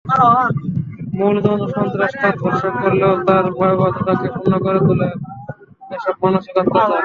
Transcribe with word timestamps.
মূল 1.17 1.35
যৌন-সন্ত্রাসটা 1.45 2.27
ধর্ষক 2.39 2.73
করলেও 2.83 3.13
তার 3.27 3.45
ভয়াবহতাকে 3.51 4.27
পূর্ণ 4.33 4.53
করে 4.65 4.79
তোলে 4.87 5.07
এসব 5.91 6.15
মানসিক 6.23 6.55
অত্যাচার। 6.61 6.99